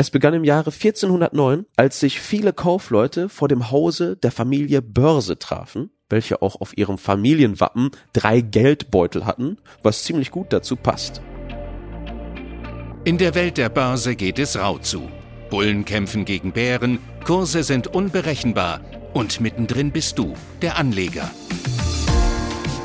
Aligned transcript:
Es 0.00 0.10
begann 0.10 0.32
im 0.32 0.44
Jahre 0.44 0.70
1409, 0.70 1.66
als 1.74 1.98
sich 1.98 2.20
viele 2.20 2.52
Kaufleute 2.52 3.28
vor 3.28 3.48
dem 3.48 3.72
Hause 3.72 4.14
der 4.14 4.30
Familie 4.30 4.80
Börse 4.80 5.40
trafen, 5.40 5.90
welche 6.08 6.40
auch 6.40 6.60
auf 6.60 6.78
ihrem 6.78 6.98
Familienwappen 6.98 7.90
drei 8.12 8.40
Geldbeutel 8.40 9.26
hatten, 9.26 9.56
was 9.82 10.04
ziemlich 10.04 10.30
gut 10.30 10.52
dazu 10.52 10.76
passt. 10.76 11.20
In 13.02 13.18
der 13.18 13.34
Welt 13.34 13.58
der 13.58 13.70
Börse 13.70 14.14
geht 14.14 14.38
es 14.38 14.56
rau 14.56 14.78
zu. 14.78 15.10
Bullen 15.50 15.84
kämpfen 15.84 16.24
gegen 16.24 16.52
Bären, 16.52 17.00
Kurse 17.24 17.64
sind 17.64 17.88
unberechenbar 17.88 18.82
und 19.14 19.40
mittendrin 19.40 19.90
bist 19.90 20.16
du, 20.16 20.34
der 20.62 20.76
Anleger. 20.76 21.28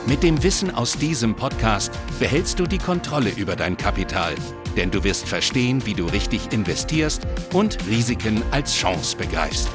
Mit 0.07 0.23
dem 0.23 0.41
Wissen 0.41 0.73
aus 0.73 0.97
diesem 0.97 1.35
Podcast 1.35 1.91
behältst 2.17 2.59
du 2.59 2.63
die 2.63 2.79
Kontrolle 2.79 3.29
über 3.37 3.55
dein 3.55 3.77
Kapital 3.77 4.33
denn 4.75 4.91
du 4.91 5.03
wirst 5.03 5.27
verstehen, 5.27 5.85
wie 5.85 5.93
du 5.93 6.05
richtig 6.05 6.51
investierst 6.51 7.23
und 7.53 7.77
Risiken 7.87 8.41
als 8.51 8.75
Chance 8.75 9.17
begreifst. 9.17 9.69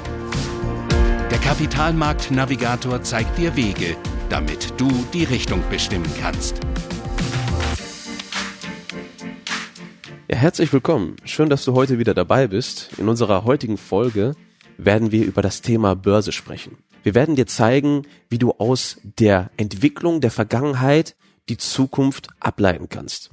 Der 1.31 1.39
Kapitalmarkt-Navigator 1.39 3.03
zeigt 3.03 3.37
dir 3.39 3.55
Wege, 3.55 3.97
damit 4.29 4.81
du 4.81 4.89
die 5.13 5.25
Richtung 5.25 5.63
bestimmen 5.71 6.11
kannst. 6.21 6.61
Ja, 10.31 10.37
herzlich 10.37 10.73
willkommen. 10.73 11.17
Schön, 11.25 11.49
dass 11.49 11.65
du 11.65 11.75
heute 11.75 11.99
wieder 11.99 12.15
dabei 12.15 12.47
bist. 12.47 12.91
In 12.99 13.09
unserer 13.09 13.45
heutigen 13.45 13.79
Folge 13.79 14.35
werden 14.77 15.13
wir 15.13 15.25
über 15.25 15.43
das 15.43 15.63
Thema 15.63 15.97
Börse 15.97 16.33
sprechen. 16.33 16.79
Wir 17.03 17.15
werden 17.15 17.37
dir 17.37 17.47
zeigen, 17.47 18.07
wie 18.29 18.39
du 18.39 18.53
aus 18.53 18.99
der 19.03 19.51
Entwicklung 19.57 20.21
der 20.21 20.31
Vergangenheit 20.31 21.17
die 21.49 21.57
Zukunft 21.57 22.29
ableiten 22.41 22.89
kannst. 22.89 23.31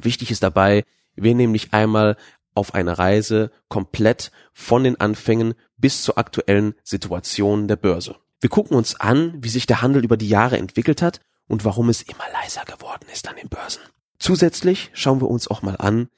Wichtig 0.00 0.30
ist 0.30 0.42
dabei, 0.42 0.84
wir 1.16 1.34
nämlich 1.34 1.72
einmal 1.72 2.16
auf 2.54 2.74
eine 2.74 2.98
Reise 2.98 3.50
komplett 3.68 4.30
von 4.52 4.84
den 4.84 5.00
Anfängen 5.00 5.54
bis 5.76 6.02
zur 6.02 6.18
aktuellen 6.18 6.74
Situation 6.82 7.68
der 7.68 7.76
Börse. 7.76 8.16
Wir 8.40 8.50
gucken 8.50 8.76
uns 8.76 8.98
an, 8.98 9.34
wie 9.42 9.48
sich 9.48 9.66
der 9.66 9.82
Handel 9.82 10.04
über 10.04 10.16
die 10.16 10.28
Jahre 10.28 10.58
entwickelt 10.58 11.02
hat 11.02 11.20
und 11.48 11.64
warum 11.64 11.88
es 11.88 12.02
immer 12.02 12.24
leiser 12.32 12.64
geworden 12.64 13.06
ist 13.12 13.28
an 13.28 13.36
den 13.36 13.48
Börsen. 13.48 13.82
Zusätzlich 14.18 14.90
schauen 14.94 15.20
wir 15.20 15.28
uns 15.28 15.48
auch 15.48 15.62
mal 15.62 15.76
an, 15.76 16.08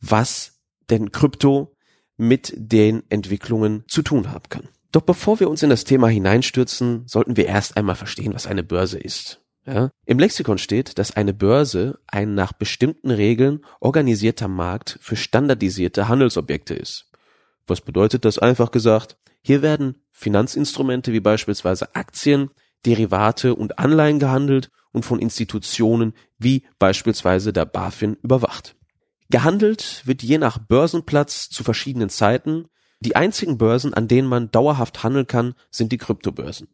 was 0.00 0.60
denn 0.88 1.12
Krypto 1.12 1.76
mit 2.16 2.52
den 2.56 3.02
Entwicklungen 3.08 3.84
zu 3.88 4.02
tun 4.02 4.30
haben 4.30 4.48
kann. 4.48 4.68
Doch 4.92 5.02
bevor 5.02 5.40
wir 5.40 5.48
uns 5.48 5.62
in 5.62 5.70
das 5.70 5.84
Thema 5.84 6.08
hineinstürzen, 6.08 7.06
sollten 7.06 7.36
wir 7.36 7.46
erst 7.46 7.76
einmal 7.76 7.94
verstehen, 7.94 8.34
was 8.34 8.46
eine 8.46 8.64
Börse 8.64 8.98
ist. 8.98 9.40
Ja? 9.72 9.90
Im 10.04 10.18
Lexikon 10.18 10.58
steht, 10.58 10.98
dass 10.98 11.16
eine 11.16 11.34
Börse 11.34 11.98
ein 12.06 12.34
nach 12.34 12.52
bestimmten 12.52 13.10
Regeln 13.10 13.64
organisierter 13.80 14.48
Markt 14.48 14.98
für 15.00 15.16
standardisierte 15.16 16.08
Handelsobjekte 16.08 16.74
ist. 16.74 17.10
Was 17.66 17.80
bedeutet 17.80 18.24
das 18.24 18.38
einfach 18.38 18.70
gesagt? 18.70 19.16
Hier 19.42 19.62
werden 19.62 20.02
Finanzinstrumente 20.10 21.12
wie 21.12 21.20
beispielsweise 21.20 21.94
Aktien, 21.94 22.50
Derivate 22.84 23.54
und 23.54 23.78
Anleihen 23.78 24.18
gehandelt 24.18 24.70
und 24.92 25.04
von 25.04 25.18
Institutionen 25.18 26.14
wie 26.38 26.64
beispielsweise 26.78 27.52
der 27.52 27.66
BaFin 27.66 28.16
überwacht. 28.22 28.76
Gehandelt 29.30 30.02
wird 30.04 30.22
je 30.22 30.38
nach 30.38 30.58
Börsenplatz 30.58 31.48
zu 31.48 31.62
verschiedenen 31.62 32.08
Zeiten. 32.08 32.66
Die 32.98 33.14
einzigen 33.16 33.58
Börsen, 33.58 33.94
an 33.94 34.08
denen 34.08 34.28
man 34.28 34.50
dauerhaft 34.50 35.04
handeln 35.04 35.26
kann, 35.26 35.54
sind 35.70 35.92
die 35.92 35.98
Kryptobörsen. 35.98 36.68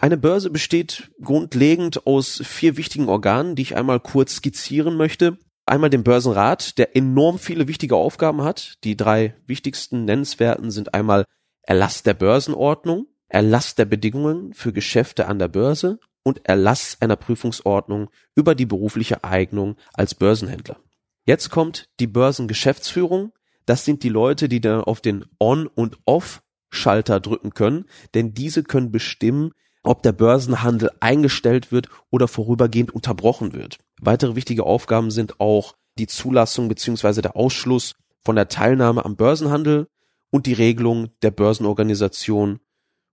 Eine 0.00 0.16
Börse 0.16 0.50
besteht 0.50 1.10
grundlegend 1.22 2.06
aus 2.06 2.42
vier 2.44 2.76
wichtigen 2.76 3.08
Organen, 3.08 3.54
die 3.54 3.62
ich 3.62 3.76
einmal 3.76 4.00
kurz 4.00 4.36
skizzieren 4.36 4.96
möchte. 4.96 5.38
Einmal 5.66 5.90
den 5.90 6.02
Börsenrat, 6.02 6.78
der 6.78 6.96
enorm 6.96 7.38
viele 7.38 7.68
wichtige 7.68 7.96
Aufgaben 7.96 8.42
hat. 8.42 8.78
Die 8.84 8.96
drei 8.96 9.36
wichtigsten 9.46 10.04
nennenswerten 10.04 10.70
sind 10.70 10.94
einmal 10.94 11.24
Erlass 11.62 12.02
der 12.02 12.14
Börsenordnung, 12.14 13.06
Erlass 13.28 13.74
der 13.74 13.84
Bedingungen 13.84 14.54
für 14.54 14.72
Geschäfte 14.72 15.26
an 15.26 15.38
der 15.38 15.48
Börse 15.48 16.00
und 16.24 16.46
Erlass 16.46 16.96
einer 17.00 17.16
Prüfungsordnung 17.16 18.10
über 18.34 18.54
die 18.54 18.66
berufliche 18.66 19.24
Eignung 19.24 19.76
als 19.94 20.14
Börsenhändler. 20.14 20.78
Jetzt 21.24 21.50
kommt 21.50 21.88
die 22.00 22.08
Börsengeschäftsführung. 22.08 23.32
Das 23.64 23.84
sind 23.84 24.02
die 24.02 24.08
Leute, 24.08 24.48
die 24.48 24.60
dann 24.60 24.82
auf 24.82 25.00
den 25.00 25.24
On- 25.38 25.68
und 25.68 25.98
Off-Schalter 26.04 27.20
drücken 27.20 27.54
können, 27.54 27.86
denn 28.14 28.34
diese 28.34 28.64
können 28.64 28.90
bestimmen, 28.90 29.52
ob 29.82 30.02
der 30.02 30.12
Börsenhandel 30.12 30.90
eingestellt 31.00 31.72
wird 31.72 31.88
oder 32.10 32.28
vorübergehend 32.28 32.94
unterbrochen 32.94 33.52
wird. 33.52 33.78
Weitere 34.00 34.36
wichtige 34.36 34.64
Aufgaben 34.64 35.10
sind 35.10 35.40
auch 35.40 35.74
die 35.98 36.06
Zulassung 36.06 36.68
bzw. 36.68 37.20
der 37.20 37.36
Ausschluss 37.36 37.94
von 38.24 38.36
der 38.36 38.48
Teilnahme 38.48 39.04
am 39.04 39.16
Börsenhandel 39.16 39.88
und 40.30 40.46
die 40.46 40.52
Regelung 40.52 41.10
der 41.22 41.30
Börsenorganisation. 41.30 42.60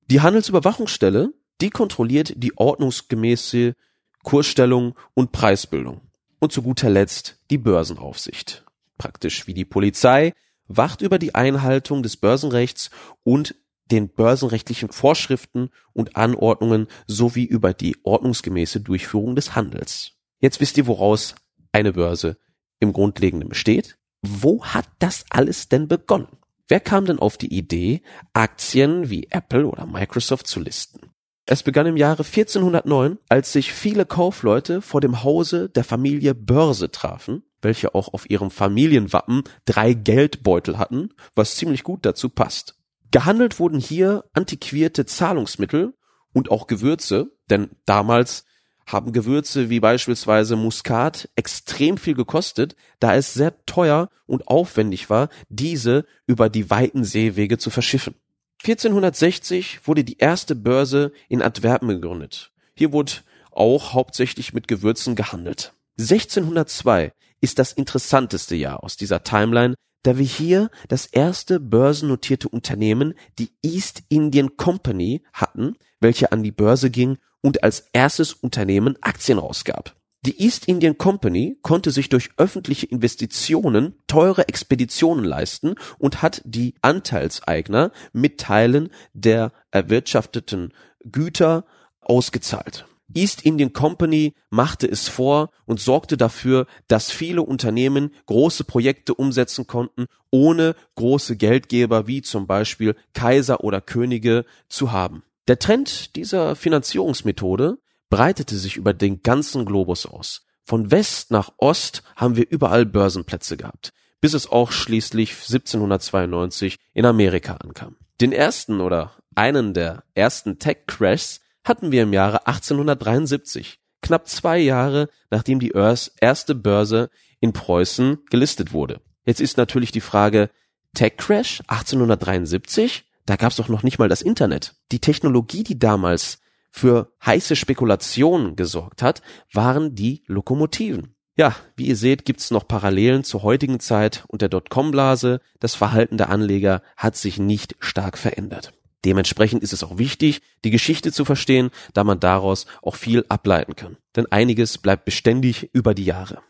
Die 0.10 0.22
Handelsüberwachungsstelle, 0.22 1.34
die 1.62 1.70
kontrolliert 1.70 2.34
die 2.38 2.58
ordnungsgemäße 2.58 3.76
Kursstellung 4.24 4.96
und 5.14 5.32
Preisbildung. 5.32 6.02
Und 6.40 6.52
zu 6.52 6.62
guter 6.62 6.90
Letzt 6.90 7.40
die 7.50 7.58
Börsenaufsicht. 7.58 8.64
Praktisch 8.98 9.48
wie 9.48 9.54
die 9.54 9.66
Polizei 9.66 10.34
wacht 10.68 11.02
über 11.02 11.20
die 11.20 11.36
Einhaltung 11.36 12.04
des 12.04 12.16
Börsenrechts 12.16 12.92
und 13.24 13.56
den 13.92 14.10
börsenrechtlichen 14.10 14.92
Vorschriften 14.92 15.70
und 15.94 16.16
Anordnungen 16.16 16.88
sowie 17.08 17.46
über 17.46 17.74
die 17.74 17.98
ordnungsgemäße 18.04 18.82
Durchführung 18.82 19.36
des 19.36 19.56
Handels. 19.56 20.14
Jetzt 20.40 20.60
wisst 20.62 20.78
ihr, 20.78 20.88
woraus 20.88 21.36
eine 21.72 21.94
Börse 21.94 22.38
im 22.80 22.94
Grundlegenden 22.94 23.50
besteht. 23.50 23.98
Wo 24.22 24.64
hat 24.64 24.88
das 25.00 25.26
alles 25.30 25.70
denn 25.70 25.88
begonnen? 25.88 26.28
Wer 26.68 26.80
kam 26.80 27.06
denn 27.06 27.20
auf 27.20 27.38
die 27.38 27.54
Idee, 27.54 28.02
Aktien 28.34 29.10
wie 29.10 29.28
Apple 29.32 29.66
oder 29.66 29.86
Microsoft 29.86 30.48
zu 30.48 30.60
listen? 30.60 31.12
Es 31.46 31.64
begann 31.64 31.88
im 31.88 31.98
Jahre 31.98 32.24
1409, 32.24 33.18
als 33.28 33.54
sich 33.54 33.74
viele 33.74 34.06
Kaufleute 34.06 34.84
vor 34.84 35.02
dem 35.02 35.24
Hause 35.24 35.68
der 35.68 35.84
Familie 35.84 36.36
Börse 36.36 36.92
trafen, 36.92 37.42
welche 37.62 37.96
auch 37.96 38.14
auf 38.14 38.30
ihrem 38.30 38.52
Familienwappen 38.52 39.44
drei 39.66 39.94
Geldbeutel 39.94 40.78
hatten, 40.78 41.10
was 41.34 41.56
ziemlich 41.56 41.84
gut 41.84 42.06
dazu 42.06 42.30
passt. 42.30 42.79
Gehandelt 43.12 43.60
wurden 43.60 43.80
hier 43.80 44.26
antiquierte 44.34 45.06
Zahlungsmittel 45.06 45.94
und 46.34 46.52
auch 46.52 46.68
Gewürze, 46.68 47.32
denn 47.50 47.70
damals 47.86 48.46
haben 48.86 49.14
Gewürze 49.14 49.70
wie 49.70 49.80
beispielsweise 49.80 50.56
Muskat 50.56 51.30
extrem 51.36 51.98
viel 51.98 52.16
gekostet, 52.16 52.76
da 53.00 53.16
es 53.16 53.34
sehr 53.34 53.66
teuer 53.66 54.10
und 54.26 54.48
aufwendig 54.48 55.10
war, 55.10 55.30
diese 55.50 56.06
über 56.26 56.50
die 56.50 56.70
weiten 56.70 57.04
Seewege 57.04 57.58
zu 57.58 57.70
verschiffen. 57.70 58.16
1460 58.64 59.88
wurde 59.88 60.04
die 60.04 60.18
erste 60.18 60.56
Börse 60.56 61.12
in 61.30 61.42
Antwerpen 61.42 61.88
gegründet. 61.88 62.52
Hier 62.76 62.92
wurde 62.92 63.14
auch 63.52 63.94
hauptsächlich 63.94 64.54
mit 64.54 64.68
Gewürzen 64.68 65.16
gehandelt. 65.16 65.74
1602 65.98 67.12
ist 67.42 67.60
das 67.60 67.72
interessanteste 67.74 68.56
Jahr 68.56 68.84
aus 68.84 68.98
dieser 68.98 69.24
Timeline, 69.24 69.76
da 70.04 70.18
wir 70.18 70.26
hier 70.26 70.70
das 70.88 71.06
erste 71.06 71.60
börsennotierte 71.60 72.50
Unternehmen, 72.50 73.14
die 73.38 73.52
East 73.62 74.04
Indian 74.10 74.58
Company, 74.58 75.24
hatten, 75.34 75.76
welche 76.00 76.32
an 76.32 76.44
die 76.44 76.52
Börse 76.52 76.90
ging 76.90 77.18
und 77.42 77.64
als 77.64 77.90
erstes 77.94 78.34
Unternehmen 78.34 78.98
Aktien 79.02 79.40
ausgab. 79.40 79.96
Die 80.26 80.42
East 80.42 80.68
Indian 80.68 80.98
Company 80.98 81.58
konnte 81.62 81.92
sich 81.92 82.10
durch 82.10 82.32
öffentliche 82.36 82.86
Investitionen 82.86 83.96
teure 84.08 84.50
Expeditionen 84.50 85.24
leisten 85.24 85.76
und 85.98 86.22
hat 86.22 86.42
die 86.44 86.76
Anteilseigner 86.82 87.92
mit 88.12 88.40
Teilen 88.42 88.90
der 89.14 89.54
erwirtschafteten 89.72 90.74
Güter 91.06 91.66
ausgezahlt. 92.02 92.86
East 93.14 93.42
Indian 93.44 93.74
Company 93.74 94.34
machte 94.50 94.88
es 94.88 95.08
vor 95.08 95.50
und 95.66 95.80
sorgte 95.80 96.18
dafür, 96.18 96.68
dass 96.88 97.12
viele 97.12 97.42
Unternehmen 97.42 98.14
große 98.28 98.64
Projekte 98.64 99.14
umsetzen 99.14 99.68
konnten, 99.68 100.06
ohne 100.32 100.76
große 100.96 101.36
Geldgeber 101.36 102.08
wie 102.08 102.22
zum 102.22 102.48
Beispiel 102.48 102.96
Kaiser 103.14 103.64
oder 103.64 103.82
Könige 103.82 104.46
zu 104.68 104.92
haben. 104.92 105.24
Der 105.48 105.60
Trend 105.60 106.16
dieser 106.16 106.56
Finanzierungsmethode 106.56 107.80
breitete 108.10 108.56
sich 108.56 108.76
über 108.76 108.94
den 108.94 109.24
ganzen 109.24 109.66
Globus 109.66 110.06
aus. 110.06 110.46
Von 110.64 110.92
West 110.92 111.32
nach 111.32 111.52
Ost 111.58 112.04
haben 112.16 112.36
wir 112.36 112.48
überall 112.50 112.86
Börsenplätze 112.86 113.58
gehabt, 113.58 113.92
bis 114.22 114.34
es 114.34 114.52
auch 114.52 114.72
schließlich 114.72 115.32
1792 115.32 116.78
in 116.94 117.06
Amerika 117.06 117.56
ankam. 117.56 117.96
Den 118.22 118.32
ersten 118.32 118.80
oder 118.82 119.14
einen 119.34 119.74
der 119.74 120.04
ersten 120.14 120.60
Tech-Crashs 120.60 121.40
hatten 121.64 121.92
wir 121.92 122.04
im 122.04 122.14
Jahre 122.14 122.48
1873, 122.48 123.80
knapp 124.02 124.28
zwei 124.28 124.60
Jahre 124.60 125.10
nachdem 125.30 125.60
die 125.60 125.72
erste 125.72 126.56
Börse 126.56 127.10
in 127.40 127.54
Preußen 127.54 128.20
gelistet 128.30 128.74
wurde. 128.74 129.02
Jetzt 129.26 129.42
ist 129.42 129.58
natürlich 129.58 129.92
die 129.92 130.02
Frage, 130.02 130.50
Tech 130.94 131.18
Crash 131.18 131.62
1873? 131.68 133.06
Da 133.26 133.36
gab's 133.36 133.58
doch 133.58 133.70
noch 133.70 133.84
nicht 133.84 134.00
mal 134.00 134.10
das 134.10 134.22
Internet. 134.22 134.76
Die 134.92 135.00
Technologie, 135.00 135.64
die 135.64 135.78
damals 135.78 136.40
für 136.72 137.14
heiße 137.26 137.56
Spekulationen 137.56 138.56
gesorgt 138.56 139.02
hat, 139.02 139.22
waren 139.54 139.96
die 139.96 140.24
Lokomotiven. 140.28 141.16
Ja, 141.36 141.56
wie 141.76 141.88
ihr 141.88 141.96
seht, 141.96 142.26
gibt's 142.26 142.52
noch 142.52 142.68
Parallelen 142.68 143.24
zur 143.24 143.44
heutigen 143.44 143.80
Zeit 143.80 144.26
und 144.28 144.42
der 144.42 144.50
Dotcom-Blase. 144.50 145.40
Das 145.60 145.74
Verhalten 145.74 146.18
der 146.18 146.30
Anleger 146.30 146.82
hat 146.98 147.16
sich 147.16 147.40
nicht 147.40 147.76
stark 147.80 148.18
verändert. 148.18 148.74
Dementsprechend 149.06 149.64
ist 149.64 149.74
es 149.74 149.84
auch 149.84 149.98
wichtig, 149.98 150.42
die 150.64 150.72
Geschichte 150.72 151.12
zu 151.12 151.24
verstehen, 151.24 151.70
da 151.94 152.04
man 152.04 152.20
daraus 152.20 152.66
auch 152.82 152.96
viel 152.96 153.26
ableiten 153.30 153.76
kann. 153.76 153.98
Denn 154.16 154.30
einiges 154.32 154.78
bleibt 154.78 155.06
beständig 155.06 155.70
über 155.74 155.94
die 155.94 156.06
Jahre. 156.06 156.42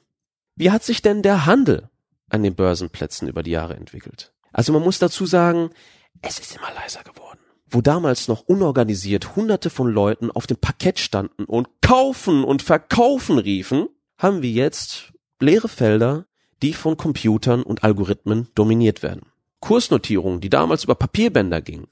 Wie 0.55 0.71
hat 0.71 0.83
sich 0.83 1.01
denn 1.01 1.21
der 1.21 1.45
Handel 1.45 1.89
an 2.29 2.43
den 2.43 2.55
Börsenplätzen 2.55 3.27
über 3.27 3.43
die 3.43 3.51
Jahre 3.51 3.75
entwickelt? 3.75 4.33
Also 4.51 4.73
man 4.73 4.81
muss 4.81 4.99
dazu 4.99 5.25
sagen, 5.25 5.69
es 6.21 6.39
ist 6.39 6.55
immer 6.55 6.73
leiser 6.73 7.03
geworden. 7.03 7.39
Wo 7.67 7.81
damals 7.81 8.27
noch 8.27 8.41
unorganisiert 8.41 9.35
hunderte 9.35 9.69
von 9.69 9.87
Leuten 9.91 10.31
auf 10.31 10.47
dem 10.47 10.57
Parkett 10.57 10.97
standen 10.97 11.45
und 11.45 11.69
kaufen 11.81 12.43
und 12.43 12.63
verkaufen 12.63 13.37
riefen, 13.37 13.89
haben 14.17 14.41
wir 14.41 14.49
jetzt 14.49 15.13
leere 15.39 15.67
Felder, 15.67 16.25
die 16.63 16.73
von 16.73 16.97
Computern 16.97 17.61
und 17.61 17.83
Algorithmen 17.83 18.49
dominiert 18.55 19.03
werden. 19.03 19.31
Kursnotierungen, 19.59 20.41
die 20.41 20.49
damals 20.49 20.83
über 20.83 20.95
Papierbänder 20.95 21.61
gingen 21.61 21.87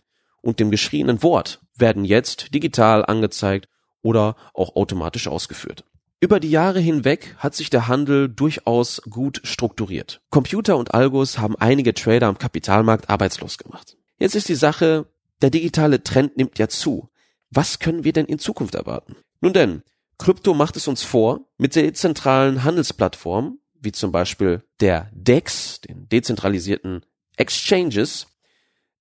und 0.47 0.61
dem 0.61 0.71
geschriebenen 0.71 1.21
Wort, 1.23 1.59
werden 1.75 2.05
jetzt 2.05 2.53
digital 2.53 3.05
angezeigt 3.05 3.67
oder 4.01 4.37
auch 4.53 4.77
automatisch 4.77 5.27
ausgeführt. 5.27 5.83
Über 6.21 6.39
die 6.39 6.49
Jahre 6.49 6.79
hinweg 6.79 7.35
hat 7.37 7.53
sich 7.53 7.69
der 7.69 7.89
Handel 7.89 8.29
durchaus 8.29 9.01
gut 9.09 9.41
strukturiert. 9.43 10.21
Computer 10.29 10.77
und 10.77 10.93
Algos 10.93 11.37
haben 11.37 11.57
einige 11.57 11.93
Trader 11.93 12.27
am 12.27 12.37
Kapitalmarkt 12.37 13.09
arbeitslos 13.09 13.57
gemacht. 13.57 13.97
Jetzt 14.19 14.35
ist 14.35 14.47
die 14.47 14.55
Sache, 14.55 15.07
der 15.41 15.49
digitale 15.49 16.01
Trend 16.01 16.37
nimmt 16.37 16.57
ja 16.59 16.69
zu. 16.69 17.09
Was 17.51 17.79
können 17.79 18.05
wir 18.05 18.13
denn 18.13 18.25
in 18.25 18.39
Zukunft 18.39 18.75
erwarten? 18.75 19.17
Nun 19.41 19.51
denn, 19.51 19.83
Krypto 20.17 20.53
macht 20.53 20.77
es 20.77 20.87
uns 20.87 21.03
vor, 21.03 21.41
mit 21.57 21.75
dezentralen 21.75 22.63
Handelsplattformen, 22.63 23.59
wie 23.81 23.91
zum 23.91 24.13
Beispiel 24.13 24.63
der 24.79 25.11
DEX, 25.11 25.81
den 25.81 26.07
dezentralisierten 26.07 27.05
Exchanges, 27.35 28.27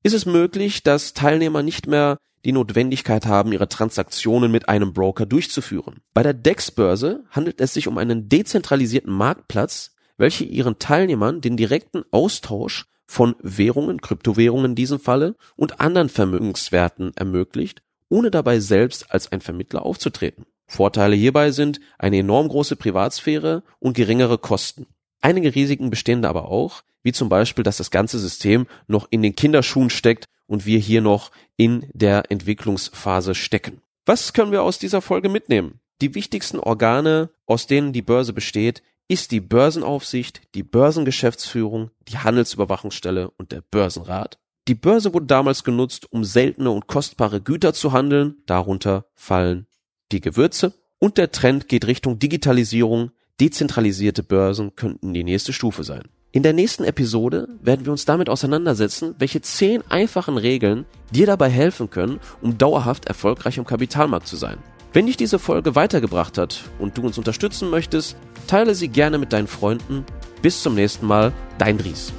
ist 0.06 0.12
es 0.12 0.24
möglich, 0.24 0.84
dass 0.84 1.14
Teilnehmer 1.14 1.64
nicht 1.64 1.88
mehr 1.88 2.18
die 2.44 2.52
Notwendigkeit 2.52 3.26
haben, 3.26 3.52
ihre 3.52 3.68
Transaktionen 3.68 4.52
mit 4.52 4.68
einem 4.68 4.92
Broker 4.92 5.26
durchzuführen. 5.26 5.96
Bei 6.14 6.22
der 6.22 6.32
DEX-Börse 6.32 7.24
handelt 7.32 7.60
es 7.60 7.74
sich 7.74 7.88
um 7.88 7.98
einen 7.98 8.28
dezentralisierten 8.28 9.12
Marktplatz, 9.12 9.96
welche 10.16 10.44
ihren 10.44 10.78
Teilnehmern 10.78 11.40
den 11.40 11.56
direkten 11.56 12.04
Austausch 12.12 12.86
von 13.04 13.34
Währungen, 13.40 14.00
Kryptowährungen 14.00 14.66
in 14.66 14.74
diesem 14.76 15.00
Falle 15.00 15.34
und 15.56 15.80
anderen 15.80 16.08
Vermögenswerten 16.08 17.10
ermöglicht, 17.16 17.82
ohne 18.08 18.30
dabei 18.30 18.60
selbst 18.60 19.10
als 19.10 19.32
ein 19.32 19.40
Vermittler 19.40 19.84
aufzutreten. 19.84 20.46
Vorteile 20.68 21.16
hierbei 21.16 21.50
sind 21.50 21.80
eine 21.98 22.18
enorm 22.18 22.46
große 22.46 22.76
Privatsphäre 22.76 23.64
und 23.80 23.96
geringere 23.96 24.38
Kosten. 24.38 24.86
Einige 25.26 25.56
Risiken 25.56 25.90
bestehen 25.90 26.22
da 26.22 26.28
aber 26.28 26.48
auch, 26.52 26.84
wie 27.02 27.10
zum 27.10 27.28
Beispiel, 27.28 27.64
dass 27.64 27.78
das 27.78 27.90
ganze 27.90 28.20
System 28.20 28.68
noch 28.86 29.08
in 29.10 29.22
den 29.22 29.34
Kinderschuhen 29.34 29.90
steckt 29.90 30.26
und 30.46 30.66
wir 30.66 30.78
hier 30.78 31.00
noch 31.00 31.32
in 31.56 31.84
der 31.92 32.30
Entwicklungsphase 32.30 33.34
stecken. 33.34 33.82
Was 34.04 34.34
können 34.34 34.52
wir 34.52 34.62
aus 34.62 34.78
dieser 34.78 35.02
Folge 35.02 35.28
mitnehmen? 35.28 35.80
Die 36.00 36.14
wichtigsten 36.14 36.60
Organe, 36.60 37.30
aus 37.44 37.66
denen 37.66 37.92
die 37.92 38.02
Börse 38.02 38.32
besteht, 38.34 38.84
ist 39.08 39.32
die 39.32 39.40
Börsenaufsicht, 39.40 40.42
die 40.54 40.62
Börsengeschäftsführung, 40.62 41.90
die 42.06 42.18
Handelsüberwachungsstelle 42.18 43.30
und 43.30 43.50
der 43.50 43.62
Börsenrat. 43.62 44.38
Die 44.68 44.76
Börse 44.76 45.12
wurde 45.12 45.26
damals 45.26 45.64
genutzt, 45.64 46.06
um 46.12 46.22
seltene 46.22 46.70
und 46.70 46.86
kostbare 46.86 47.40
Güter 47.40 47.74
zu 47.74 47.90
handeln, 47.90 48.36
darunter 48.46 49.06
fallen 49.16 49.66
die 50.12 50.20
Gewürze 50.20 50.72
und 50.98 51.18
der 51.18 51.30
Trend 51.32 51.68
geht 51.68 51.86
Richtung 51.86 52.20
Digitalisierung, 52.20 53.10
dezentralisierte 53.40 54.22
Börsen 54.22 54.76
könnten 54.76 55.14
die 55.14 55.24
nächste 55.24 55.52
Stufe 55.52 55.84
sein. 55.84 56.04
In 56.32 56.42
der 56.42 56.52
nächsten 56.52 56.84
Episode 56.84 57.48
werden 57.62 57.86
wir 57.86 57.92
uns 57.92 58.04
damit 58.04 58.28
auseinandersetzen, 58.28 59.14
welche 59.18 59.40
zehn 59.40 59.82
einfachen 59.88 60.36
Regeln 60.36 60.84
dir 61.10 61.26
dabei 61.26 61.48
helfen 61.48 61.88
können, 61.88 62.20
um 62.42 62.58
dauerhaft 62.58 63.06
erfolgreich 63.06 63.58
am 63.58 63.64
Kapitalmarkt 63.64 64.26
zu 64.26 64.36
sein. 64.36 64.58
Wenn 64.92 65.06
dich 65.06 65.16
diese 65.16 65.38
Folge 65.38 65.74
weitergebracht 65.74 66.36
hat 66.38 66.64
und 66.78 66.98
du 66.98 67.02
uns 67.02 67.18
unterstützen 67.18 67.70
möchtest, 67.70 68.16
teile 68.46 68.74
sie 68.74 68.88
gerne 68.88 69.18
mit 69.18 69.32
deinen 69.32 69.46
Freunden. 69.46 70.04
Bis 70.42 70.62
zum 70.62 70.74
nächsten 70.74 71.06
Mal, 71.06 71.32
dein 71.58 71.78
Dries. 71.78 72.12